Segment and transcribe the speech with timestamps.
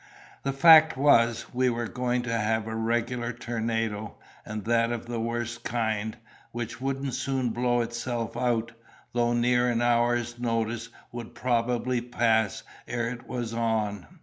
[0.41, 5.19] The fact was, we were going to have a regular tornado, and that of the
[5.19, 6.17] worst kind,
[6.51, 8.71] which wouldn't soon blow itself out;
[9.13, 14.07] though near an hour's notice would probably pass ere it was on.